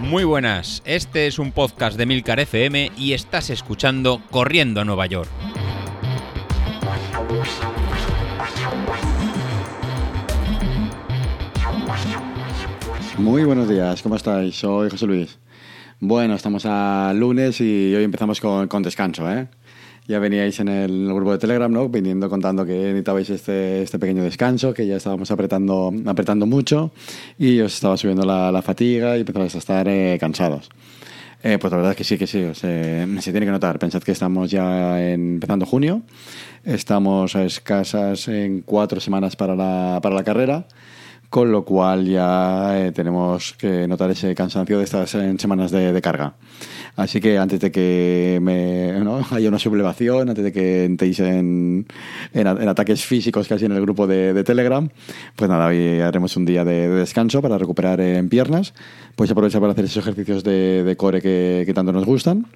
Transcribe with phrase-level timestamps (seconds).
[0.00, 5.06] Muy buenas, este es un podcast de Milcar FM y estás escuchando Corriendo a Nueva
[5.06, 5.28] York.
[13.18, 14.54] Muy buenos días, ¿cómo estáis?
[14.54, 15.38] Soy José Luis.
[16.00, 19.48] Bueno, estamos a lunes y hoy empezamos con, con descanso, ¿eh?
[20.08, 21.88] Ya veníais en el grupo de Telegram, ¿no?
[21.90, 26.90] Viniendo contando que necesitabais este, este pequeño descanso, que ya estábamos apretando, apretando mucho
[27.38, 30.70] y os estaba subiendo la, la fatiga y empezabais a estar eh, cansados.
[31.42, 33.78] Eh, pues la verdad es que sí, que sí, se, tiene que notar.
[33.78, 36.00] Pensad que estamos ya en- empezando junio,
[36.64, 40.66] estamos a escasas en cuatro semanas para la, para la carrera,
[41.30, 46.00] con lo cual ya eh, tenemos que notar ese cansancio de estas en semanas de,
[46.00, 46.34] carga.
[46.96, 48.92] Así que antes de que me,
[49.30, 51.86] haya una sublevación, antes de que entréis en,
[52.34, 54.88] ataques físicos casi en el grupo de, Telegram,
[55.36, 58.72] pues nada, hoy haremos un día de, de descanso para recuperar en piernas,
[59.16, 62.46] pues aprovechar para hacer esos ejercicios de, core que tanto nos gustan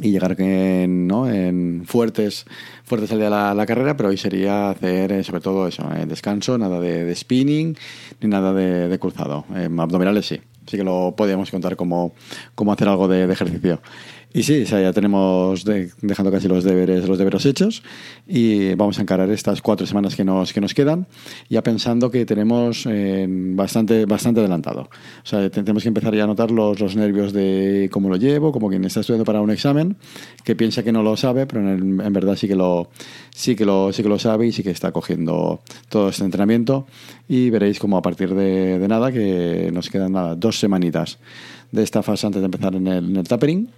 [0.00, 1.28] y llegar en, ¿no?
[1.28, 2.46] en fuertes,
[2.84, 6.06] fuertes al día de la, carrera, pero hoy sería hacer eh, sobre todo eso, eh,
[6.06, 7.76] descanso, nada de, spinning
[8.20, 9.44] ni nada de, cruzado.
[9.54, 12.14] Eh, abdominales sí, sí que lo podíamos contar como,
[12.54, 13.80] como hacer algo de ejercicio.
[14.30, 17.82] Y sí, o sea, ya tenemos de- dejando casi los deberes, los deberes hechos
[18.26, 21.06] y vamos a encarar estas cuatro semanas que nos, que nos quedan,
[21.48, 24.82] ya pensando que tenemos eh, bastante, bastante adelantado.
[24.82, 28.16] O sea, te- tenemos que empezar ya a notar los, los nervios de cómo lo
[28.16, 29.96] llevo, como quien está estudiando para un examen,
[30.44, 32.90] que piensa que no lo sabe, pero en, el- en verdad sí que, lo,
[33.34, 36.86] sí, que lo, sí que lo sabe y sí que está cogiendo todo este entrenamiento.
[37.28, 41.18] Y veréis como a partir de, de nada, que nos quedan nada, dos semanitas
[41.72, 43.68] de esta fase antes de empezar en el, en el tapering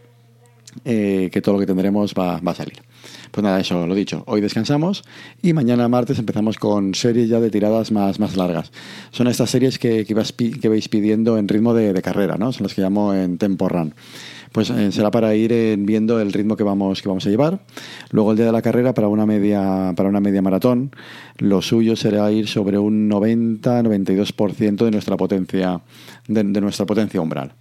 [0.85, 2.83] eh, que todo lo que tendremos va, va a salir.
[3.31, 4.25] Pues nada, eso, lo dicho.
[4.27, 5.05] Hoy descansamos
[5.41, 8.73] y mañana martes empezamos con series ya de tiradas más, más largas.
[9.13, 12.53] Son estas series que, que, pi- que vais pidiendo en ritmo de, carrera, ¿no?
[12.53, 13.95] Son las que llamo en tempo run.
[14.53, 17.61] Pues eh, será para ir eh, viendo el ritmo que vamos, que vamos a llevar.
[18.11, 20.91] Luego el día de la carrera para una media, para una media maratón,
[21.39, 25.81] lo suyo será ir sobre un 90-92% de nuestra potencia,
[26.27, 27.53] de nuestra potencia umbral.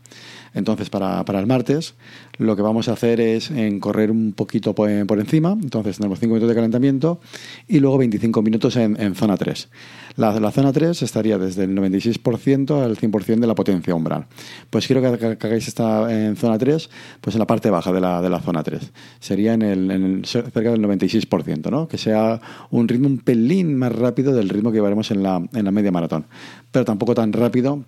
[0.54, 1.96] Entonces, para, para el martes,
[2.38, 5.58] lo que vamos a hacer es en correr un poquito por, por encima.
[5.62, 7.20] Entonces, tenemos 5 minutos de calentamiento
[7.68, 9.70] y luego 25 minutos en, zona 3.
[10.16, 14.26] La, zona 3 estaría desde el 96% al 100% de la potencia umbral.
[14.70, 16.90] Pues quiero que, hagáis esta en zona 3,
[17.22, 18.92] pues en la parte baja de la, de la zona 3.
[19.20, 21.88] Sería en el, en el- cerca del 96%, ¿no?
[21.88, 25.66] Que sea un ritmo un pelín más rápido del ritmo que llevaremos en la, en
[25.66, 26.26] la media maratón.
[26.72, 27.84] Pero tampoco tan rápido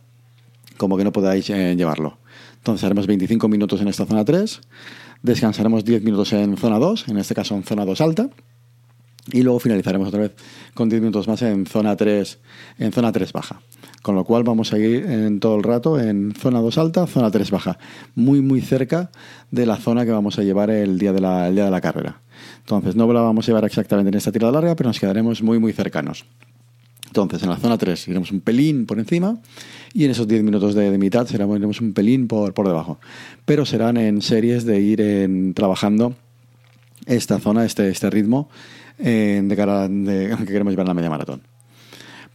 [0.78, 2.18] como que no podáis eh, llevarlo.
[2.62, 4.62] Entonces haremos 25 minutos en esta zona 3,
[5.24, 8.30] descansaremos 10 minutos en zona 2, en este caso en zona 2 alta,
[9.32, 10.36] y luego finalizaremos otra vez
[10.76, 12.40] con 10 minutos más en zona 3,
[12.78, 13.62] en zona 3 baja.
[14.04, 17.32] Con lo cual vamos a ir en todo el rato en zona 2 alta, zona
[17.32, 17.80] 3 baja,
[18.14, 19.10] muy muy cerca
[19.50, 21.82] de la zona que vamos a llevar el día de la, el día de la
[21.82, 22.22] carrera.
[22.60, 25.58] Entonces no la vamos a llevar exactamente en esta tirada larga, pero nos quedaremos muy
[25.58, 26.26] muy cercanos.
[27.12, 29.38] Entonces, en la zona 3 iremos un pelín por encima
[29.94, 33.00] y en esos 10 minutos de, mitad seremos, iremos un pelín por, por debajo.
[33.44, 36.16] Pero serán en series de ir trabajando
[37.06, 38.50] esta zona, este, este ritmo,
[38.98, 41.42] de cara a que queremos llevar la media maratón.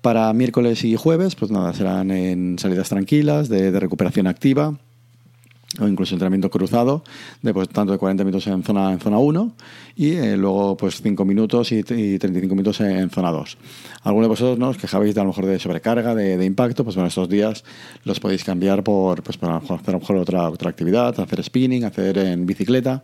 [0.02, 4.78] Para miércoles y jueves, pues nada, serán en salidas tranquilas, de recuperación activa,
[5.80, 7.04] o incluso entrenamiento cruzado,
[7.42, 9.52] de pues, tanto de 40 minutos en zona, en zona 1
[9.96, 13.58] y eh, luego pues 5 minutos y, y 35 minutos en, en zona 2.
[14.02, 14.68] Algunos de vosotros ¿no?
[14.68, 17.64] os quejabais de, a lo mejor de sobrecarga, de, de impacto, pues bueno, estos días
[18.04, 20.70] los podéis cambiar por, pues, por a lo mejor hacer a lo mejor otra, otra
[20.70, 23.02] actividad, hacer spinning, hacer en bicicleta,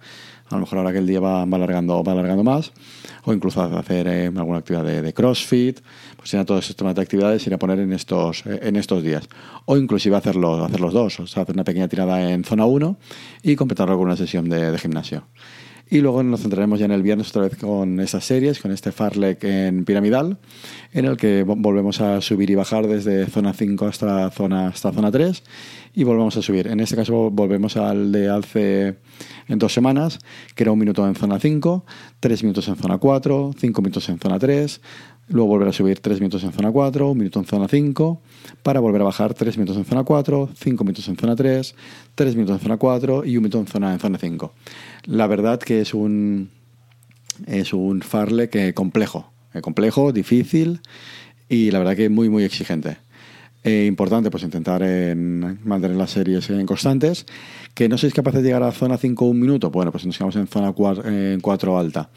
[0.48, 2.72] a lo mejor ahora que el día va, va alargando, va alargando más,
[3.24, 5.80] o incluso hacer eh, alguna actividad de, de crossfit,
[6.16, 9.02] pues ya todos estos temas de actividades ir a poner en estos, eh, en estos
[9.02, 9.28] días.
[9.64, 12.96] O inclusive hacerlo, hacer los dos, o sea, hacer una pequeña tirada en zona 1
[13.42, 15.26] y completarlo con una sesión de, gimnasio.
[15.90, 18.92] Y luego nos centraremos ya en el viernes otra vez con estas series, con este
[18.92, 20.38] Farlek en piramidal,
[20.94, 24.90] en el que vo- volvemos a subir y bajar desde zona 5 hasta zona, hasta
[24.90, 25.42] zona 3
[25.94, 26.68] y volvemos a subir.
[26.68, 28.96] En este caso volvemos al de hace
[29.48, 30.18] en dos semanas,
[30.54, 31.84] que era un minuto en zona 5,
[32.20, 34.80] tres minutos en zona 4, cinco minutos en zona 3,
[35.28, 38.20] luego volver a subir tres minutos en zona 4, un minuto en zona 5,
[38.62, 41.74] para volver a bajar tres minutos en zona 4, cinco minutos en zona 3,
[42.14, 44.52] tres minutos en zona 4 y un minuto en zona, en zona 5.
[45.06, 46.50] La verdad que es un,
[47.46, 50.80] es un farle que complejo, eh, complejo, difícil
[51.48, 52.98] y la verdad que muy, muy exigente.
[53.64, 57.26] Eh, importante, pues intentar en mantener las series en constantes.
[57.74, 60.18] Que no sois capaces de llegar a la zona 5 un minuto, bueno, pues nos
[60.18, 62.10] quedamos en zona 4, alta.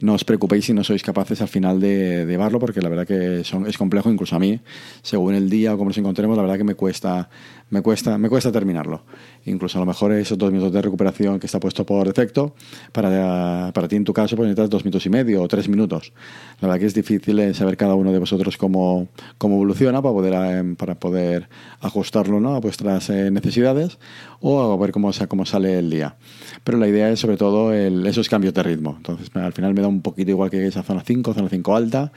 [0.00, 3.44] No os preocupéis si no sois capaces al final de, llevarlo, porque la verdad que
[3.44, 4.60] son, es complejo, incluso a mí,
[5.02, 7.28] según el día o como nos encontremos, la verdad que me cuesta,
[7.72, 9.00] me cuesta, me cuesta terminarlo.
[9.46, 12.54] Incluso a lo mejor esos dos minutos de recuperación que está puesto por defecto,
[12.92, 16.12] para, para ti en tu caso, pues necesitas dos minutos y medio o tres minutos.
[16.60, 19.08] La verdad que es difícil eh, saber cada uno de vosotros cómo,
[19.38, 21.48] cómo evoluciona para poder, eh, para poder
[21.80, 22.54] ajustarlo ¿no?
[22.54, 23.98] a vuestras eh, necesidades
[24.40, 26.16] o a ver cómo, cómo sale el día.
[26.64, 28.96] Pero la idea es sobre todo esos cambios de ritmo.
[28.98, 32.12] Entonces al final me da un poquito igual que esa zona 5, zona 5 alta.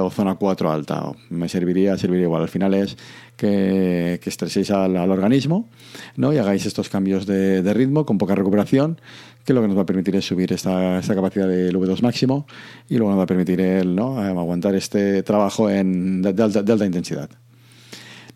[0.00, 1.12] O zona 4 alta.
[1.30, 2.42] Me serviría, serviría igual.
[2.42, 2.96] Al final es
[3.36, 5.68] que, que estreséis al, organismo
[6.16, 6.32] ¿no?
[6.32, 9.00] y hagáis estos cambios de, de, ritmo con poca recuperación,
[9.44, 12.46] que lo que nos va a permitir es subir esta, esta capacidad del V2 máximo
[12.88, 14.18] y luego nos va a permitir ¿no?
[14.18, 17.30] aguantar este trabajo en, de, de alta intensidad.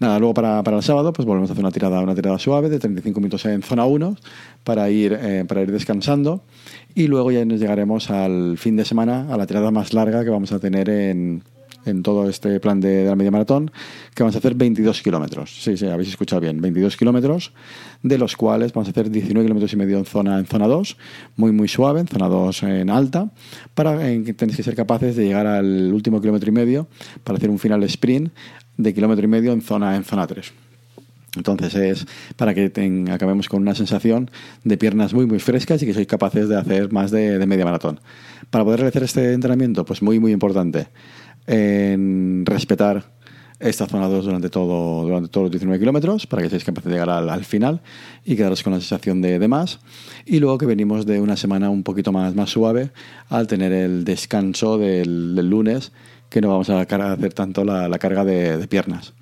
[0.00, 2.70] Nada, luego para, para, el sábado pues volvemos a hacer una tirada, una tirada suave
[2.70, 4.16] de 35 minutos en zona 1
[4.64, 6.42] para ir, eh, para ir descansando
[6.94, 10.30] y luego ya nos llegaremos al fin de semana, a la tirada más larga que
[10.30, 11.42] vamos a tener en,
[11.84, 13.70] en todo este plan de, la media maratón,
[14.14, 15.62] que vamos a hacer 22 kilómetros.
[15.62, 17.52] Sí, sí, habéis escuchado bien, 22 kilómetros,
[18.02, 20.96] de los cuales vamos a hacer 19 kilómetros y medio en zona, en zona 2,
[21.36, 23.30] muy, muy suave, en zona 2 en alta,
[23.74, 26.88] para que tenéis que ser capaces de llegar al último kilómetro y medio
[27.24, 28.32] para hacer un final sprint
[28.82, 30.52] de kilómetro y medio en zona, en zona 3.
[31.36, 32.06] Entonces es
[32.36, 32.72] para que
[33.10, 34.30] acabemos con una sensación
[34.64, 37.64] de piernas muy muy frescas y que sois capaces de hacer más de, de media
[37.64, 38.00] maratón.
[38.50, 40.88] Para poder realizar este entrenamiento, pues muy muy importante
[41.46, 43.04] en respetar
[43.60, 46.98] esta zona 2 durante, todo, durante todos los 19 kilómetros para que seáis capaces de
[46.98, 47.82] llegar al, final
[48.24, 49.80] y quedaros con la sensación de, de, más.
[50.24, 52.90] Y luego que venimos de una semana un poquito más, más suave
[53.28, 55.92] al tener el descanso del, del lunes
[56.30, 59.12] que no vamos a hacer tanto la, carga de, piernas.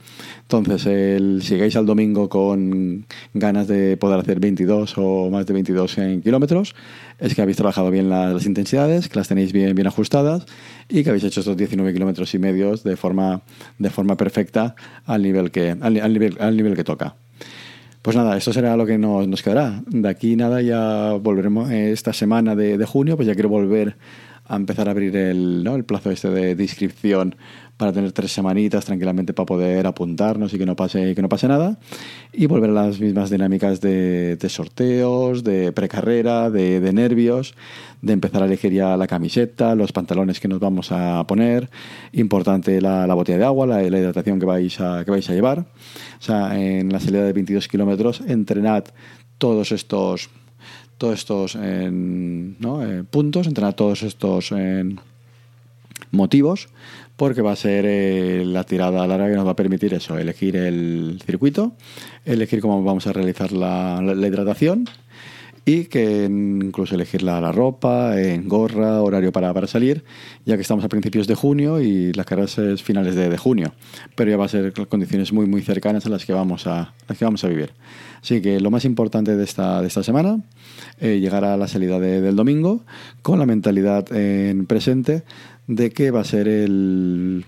[0.42, 5.98] Entonces, el, llegáis al domingo con ganas de poder hacer 22 o más de 22
[5.98, 6.74] en kilómetros,
[7.18, 10.44] es que habéis trabajado bien las, intensidades, que las tenéis bien, ajustadas
[10.88, 13.42] y que habéis hecho estos 19 kilómetros y medios de forma,
[14.16, 14.76] perfecta
[15.06, 17.16] al nivel que, al, nivel, que toca.
[18.02, 19.82] Pues nada, esto será lo que nos, nos, quedará.
[19.86, 23.96] De aquí nada, ya volveremos esta semana de, junio, pues ya quiero volver
[24.48, 25.76] a empezar a abrir el, ¿no?
[25.76, 27.36] el plazo este de, inscripción
[27.76, 31.46] para tener tres semanitas tranquilamente para poder apuntarnos y que no pase, que no pase
[31.46, 31.78] nada.
[32.32, 37.54] Y volver a las mismas dinámicas de, sorteos, de precarrera, de, de nervios,
[38.02, 41.70] de empezar a elegir ya la camiseta, los pantalones que nos vamos a poner.
[42.12, 45.34] Importante la, la botella de agua, la, la, hidratación que vais, a, que vais a
[45.34, 45.60] llevar.
[45.60, 48.84] O sea, en la salida de 22 kilómetros, entrenad
[49.38, 50.30] todos estos
[50.98, 52.84] todos estos ¿no?
[52.84, 54.52] eh, puntos, entrenad todos estos
[56.10, 56.68] motivos
[57.18, 60.54] porque va a ser eh, la tirada larga que nos va a permitir eso, elegir
[60.54, 61.72] el circuito,
[62.24, 64.88] elegir cómo vamos a realizar la, la hidratación
[65.68, 70.02] y que incluso elegir la, la, ropa, en gorra, horario para, para salir,
[70.46, 73.74] ya que estamos a principios de junio y las carreras es finales de, de, junio,
[74.14, 77.18] pero ya va a ser condiciones muy muy cercanas a las que vamos a, las
[77.18, 77.72] que vamos a vivir.
[78.22, 80.40] Así que lo más importante de esta, de esta semana,
[81.00, 82.80] eh, llegar a la salida de, del domingo
[83.20, 85.22] con la mentalidad en presente
[85.66, 87.44] de que va a ser el...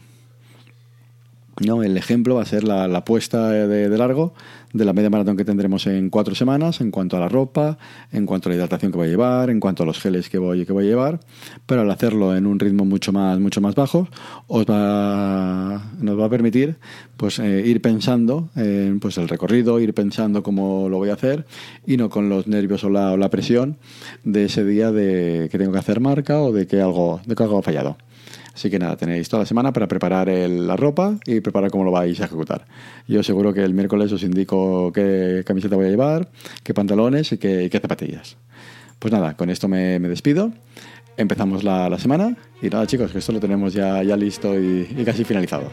[1.60, 4.32] No, el ejemplo va a ser la, la puesta de, largo
[4.72, 7.76] de la media maratón que tendremos en cuatro semanas en cuanto a la ropa,
[8.12, 10.38] en cuanto a la hidratación que voy a llevar, en cuanto a los geles que
[10.38, 11.20] voy, que voy a llevar,
[11.66, 14.08] pero al hacerlo en un ritmo mucho más, mucho más bajo,
[14.46, 16.76] os va, nos va a permitir
[17.18, 21.44] pues, eh, ir pensando en pues, el recorrido, ir pensando cómo lo voy a hacer
[21.86, 23.76] y no con los nervios o la, o la presión
[24.24, 27.43] de ese día de que tengo que hacer marca o de que algo, de que
[27.43, 27.98] algo ha fallado.
[28.55, 31.91] Así que nada, tenéis toda la semana para preparar la ropa y preparar cómo lo
[31.91, 32.67] vais a ejecutar.
[33.06, 36.29] Yo seguro que el miércoles os indico qué camiseta voy a llevar,
[36.62, 38.36] qué pantalones y qué, zapatillas.
[38.98, 40.53] Pues nada, con esto me, despido.
[41.17, 44.89] Empezamos la, la, semana y nada chicos, que esto lo tenemos ya, ya listo y,
[44.96, 45.70] y casi finalizado.